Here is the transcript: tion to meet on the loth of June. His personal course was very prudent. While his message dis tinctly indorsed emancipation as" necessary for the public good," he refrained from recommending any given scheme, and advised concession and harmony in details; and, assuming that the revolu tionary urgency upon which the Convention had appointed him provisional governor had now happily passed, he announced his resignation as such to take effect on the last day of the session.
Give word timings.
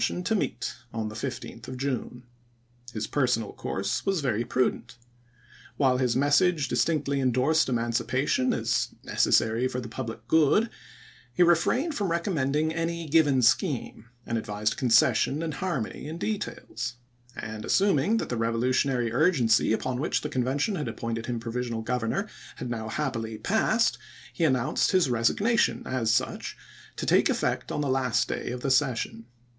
tion 0.03 0.23
to 0.23 0.33
meet 0.33 0.77
on 0.91 1.09
the 1.09 1.23
loth 1.53 1.67
of 1.67 1.77
June. 1.77 2.23
His 2.91 3.05
personal 3.05 3.53
course 3.53 4.03
was 4.03 4.21
very 4.21 4.43
prudent. 4.43 4.97
While 5.77 5.99
his 5.99 6.15
message 6.15 6.67
dis 6.69 6.83
tinctly 6.83 7.19
indorsed 7.21 7.69
emancipation 7.69 8.51
as" 8.51 8.87
necessary 9.03 9.67
for 9.67 9.79
the 9.79 9.87
public 9.87 10.27
good," 10.27 10.71
he 11.31 11.43
refrained 11.43 11.93
from 11.93 12.09
recommending 12.09 12.73
any 12.73 13.07
given 13.07 13.43
scheme, 13.43 14.05
and 14.25 14.39
advised 14.39 14.75
concession 14.75 15.43
and 15.43 15.53
harmony 15.53 16.07
in 16.07 16.17
details; 16.17 16.95
and, 17.35 17.63
assuming 17.63 18.17
that 18.17 18.29
the 18.29 18.37
revolu 18.37 18.69
tionary 18.69 19.13
urgency 19.13 19.71
upon 19.71 19.99
which 20.01 20.21
the 20.21 20.29
Convention 20.29 20.73
had 20.73 20.87
appointed 20.87 21.27
him 21.27 21.39
provisional 21.39 21.83
governor 21.83 22.27
had 22.55 22.71
now 22.71 22.89
happily 22.89 23.37
passed, 23.37 23.99
he 24.33 24.45
announced 24.45 24.93
his 24.93 25.11
resignation 25.11 25.83
as 25.85 26.09
such 26.11 26.57
to 26.95 27.05
take 27.05 27.29
effect 27.29 27.71
on 27.71 27.81
the 27.81 27.87
last 27.87 28.27
day 28.27 28.49
of 28.49 28.61
the 28.61 28.71
session. 28.71 29.25